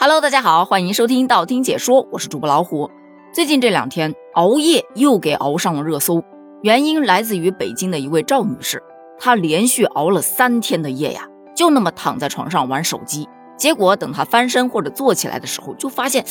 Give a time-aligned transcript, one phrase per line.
[0.00, 2.88] Hello，大家好，欢迎收听道听解说，我是主播老虎。
[3.34, 6.22] 最近这两天熬夜又给熬上了热搜，
[6.62, 8.80] 原因来自于北京的一位赵女士，
[9.18, 16.24] 她连续熬了三天的夜呀，就那么躺在床上玩手机，结果等她翻身或者坐起来的时候，就发现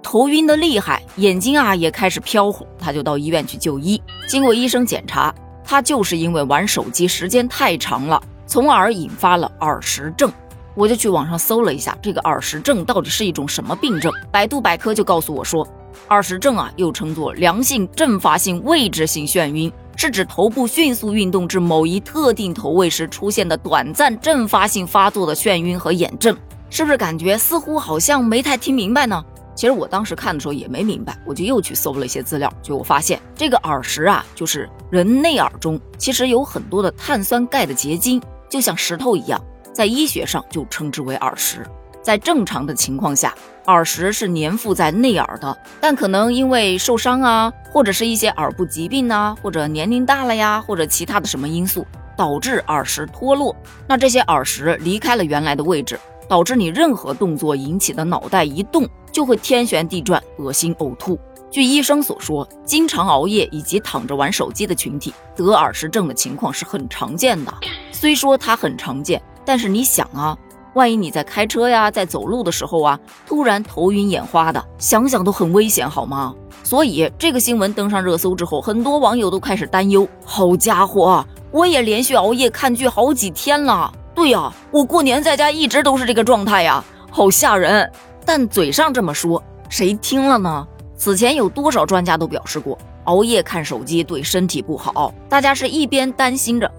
[0.00, 4.00] 头晕的厉害，眼睛啊也开始飘忽，她就到医院去就医。
[4.28, 5.34] 经过医生检查，
[5.64, 10.32] 她就是因为玩手机时间太长了，从而引发了耳石症。
[10.74, 14.12] 我就去网上搜了一下，这个耳石症到底是一种什么病症？
[14.30, 15.66] 百度百科就告诉我说，
[16.08, 26.36] 耳石症啊，又称作良性阵发性位置性眩晕，是指头部迅速运动至某一特定头位时出现的短暂阵发性发作的眩晕和眼症。
[26.70, 29.22] 是不是感觉似乎好像没太听明白呢？
[29.54, 39.38] 其实我当时看的时候也没明白，我就又去搜了一些资料，结果发现这个耳石啊，就是人内耳中其实有很多的碳酸钙的结晶，就像石头一样。
[39.72, 41.66] 在医学上就称之为耳石，
[42.02, 43.34] 在正常的情况下，
[43.66, 53.56] 耳石是粘附在内耳的，但可能因为受伤啊，或者是一些耳部疾病呐，或者年龄大了呀，或者其他的什么因素，导致耳石脱落。
[53.88, 61.18] 那这些耳石离开了原来的位置，导致你任何动作引起的脑袋一动，就会天旋地转、恶心呕吐。
[61.50, 67.54] 据医生所说，经常熬夜以及躺着玩手机的群体得耳石症的情况是很常见的。
[67.90, 69.22] 虽说它很常见。
[69.44, 70.36] 但是你想啊，
[70.74, 76.34] 万一你在开车呀，在走路的时候啊，突然头晕眼花的，想想都很危险，好吗？
[76.64, 80.06] 所以这个新闻登上热搜之后，很多网友都开始担忧。
[80.24, 83.92] 好家伙，我也连续熬夜看剧好几天了。
[84.14, 87.90] 对呀，我过年在家一直都是这个状态呀，好吓人。
[88.24, 90.66] 但嘴上这么说，谁听了呢？
[90.96, 95.12] 此前有多少专家都表示过，熬夜看手机对身体不好。
[95.28, 96.70] 大家是一边担心着，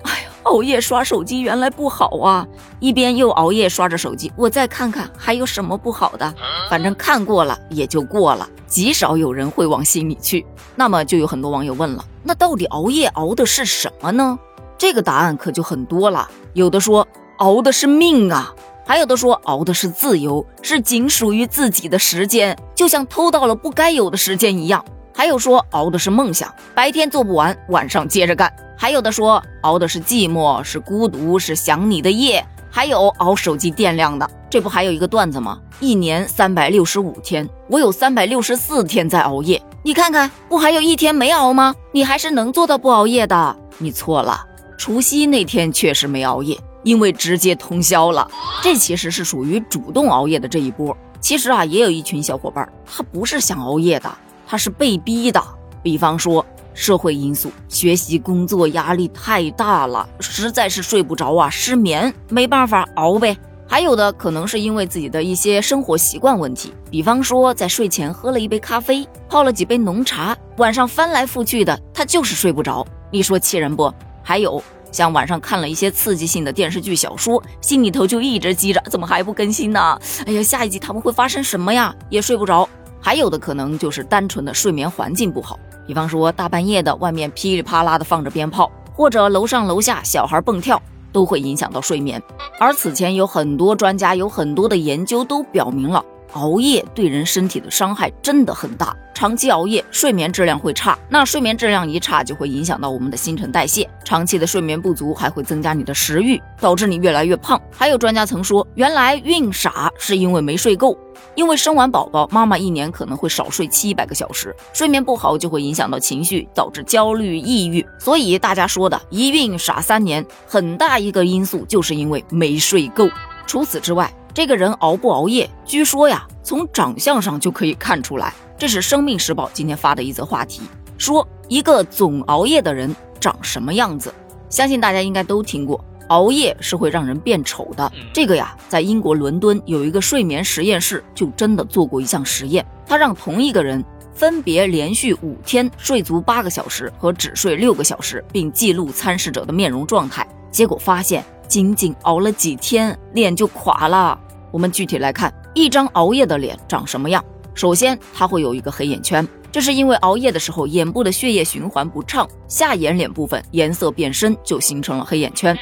[0.44, 2.45] 熬夜刷手机原来不好啊！
[2.80, 6.33] 一边又熬夜刷着手机，我再看看还有什么不好的。
[6.69, 10.45] 反正看过了也就过了，极少有人会往心里去。
[10.75, 14.37] 那么就有很多网友问了：那到底熬夜熬的是什么呢？
[14.77, 16.30] 这个答案可就很多了。
[16.53, 18.53] 有的说熬的是命啊，
[18.86, 24.83] 还有的说熬的是自由，是仅属于自己的时间，就像偷到了不该有的时间一样。
[25.15, 28.52] 还有说熬的是梦想，白天做不完，晚上接着干。
[28.83, 32.45] 还有的说熬的是寂寞，是孤独，是想你的夜。
[32.70, 35.58] 还有熬手机电量的，这不还有一个段子吗？
[35.80, 39.61] 一年三百六十五天，我有三百六十四天在熬夜。
[39.83, 41.73] 你看看，不还有一天没熬吗？
[41.94, 43.55] 你还是能做到不熬夜的。
[43.77, 44.45] 你错了，
[44.77, 48.30] 除夕那天确实没熬夜，因为直接通宵了。
[48.61, 50.94] 这其实是属于主动熬夜的这一波。
[51.21, 54.11] 其实啊，也有一群小伙伴，他不是想熬夜的，
[54.45, 55.42] 他是被逼的。
[55.82, 56.45] 比方说。
[56.73, 63.38] 社会因素，学习工作压力太大了，实在是睡不着啊，失眠，没办法熬呗。
[63.66, 72.86] 还有的可能是因为自己的一些生活习惯问题，比方说在睡前喝了一杯咖啡，泡了几杯浓茶，晚上翻来覆去的，他就是睡不着。
[73.10, 73.92] 你说气人不？
[74.22, 79.98] 还有像晚上看了一些刺激性的电视剧、小说，心里头就一直积着，怎么还不更新呢？
[80.28, 81.95] 哎呀，下一集他们会发生什么呀？
[82.10, 82.70] 也睡不着。
[83.03, 85.59] 还有的可能就是单纯的睡眠环境不好。
[85.86, 90.81] 比方说，大半夜的，外面噼里啪啦的放着鞭炮，或者楼上楼下小孩蹦跳，
[91.11, 92.23] 都会影响到睡眠。
[92.58, 96.02] 而此前有很多专家，有很多的研究都表明了，
[96.32, 98.95] 熬夜对人身体的伤害真的很大。
[99.14, 100.98] 长期熬夜，睡眠质量会差。
[101.08, 103.88] 那睡眠质量一差，就会影响到我们的新陈代谢。
[104.04, 107.62] 长期的睡眠不足，还会增加你的食欲，导致你越来越胖。
[107.72, 110.98] 还有专家曾说，原来孕傻是因为没睡够。
[111.36, 117.86] 因为生完宝宝，妈妈一年可能会少睡七百个小时，睡眠不好就会影响到情绪，导致焦虑、抑郁。
[118.00, 123.08] 所以大家说的一孕傻三年，很大一个因素就是因为没睡够。
[123.45, 128.33] 除此之外，这个人熬不熬夜，据说呀，从长相上就可以看出来。
[128.57, 130.63] 这是《生命时报》今天发的一则话题，
[130.98, 134.12] 说一个总熬夜的人长什么样子？
[134.50, 137.92] 相信大家应该都听过，熬夜是会让人变丑的。
[138.12, 143.85] 这个呀，在英国伦敦有一个睡眠实验室，就真的做过一项实验，他让同一个人
[144.15, 154.19] 分别连续五天睡足八个小时和只睡六个小时，并记录参试者的面容状态，结果发现，仅仅熬了几天，脸就垮了。
[154.51, 157.24] 我们具体来看，一张熬夜的脸长什么样？
[157.54, 165.57] 首先，它会有一个黑眼圈，这是因为熬夜的时候眼部的血液循环不畅，下眼睑部分颜色变深，就形成了黑眼圈。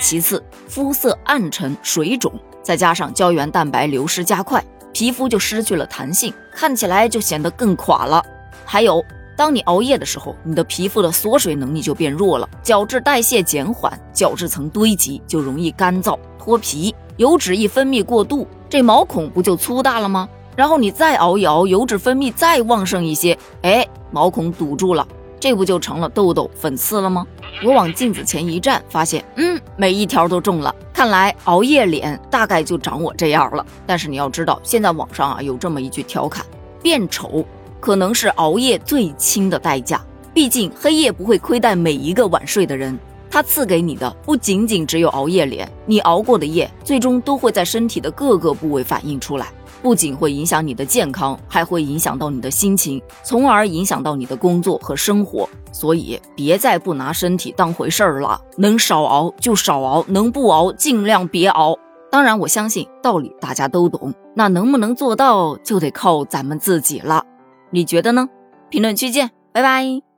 [0.00, 2.32] 其次，肤色暗沉、水肿，
[2.62, 8.24] 再加上胶原蛋白流失加快，皮肤就失去了弹性，看起来就显得更垮了。
[8.64, 9.04] 还有，
[9.40, 18.46] 当你熬夜的时候，你的皮肤的锁水能力就变弱了，角质代谢减缓，角质层堆积就容易干燥脱皮，油脂一分泌过度。
[18.68, 20.28] 这毛孔不就粗大了吗？
[20.54, 25.08] 然后你再熬一熬，油脂分泌再旺盛一些，哎，毛孔堵住了，
[25.40, 27.26] 这不就成了痘痘、粉刺了吗？
[27.64, 30.74] 我往镜子前一站，发现，嗯，每一条都中了。
[30.92, 33.64] 看来熬夜脸大概就长我这样了。
[33.86, 36.44] 但是你要知道，现在网上啊有这么一句调侃：
[36.82, 37.42] 变丑
[37.80, 40.00] 可能是熬夜最轻的代价。
[40.32, 42.96] 毕竟黑夜不会亏待每一个晚睡的人，
[43.28, 49.48] 它赐给你的不仅仅只有熬夜脸，你熬过的夜最终都会在身体的各个部位反映出来，
[49.82, 55.48] 不仅会影响你的健康，还会影响到你的心情，从而影响到你的工作和生活。
[55.72, 61.76] 所以别再不拿身体当回事儿了，能少熬就少熬，能不熬尽量别熬。
[62.10, 67.24] 当然，我相信道理大家都懂，那能不能做到就得靠咱们自己了。
[67.70, 68.28] 你觉得呢？
[68.68, 70.09] 评论区见，拜拜。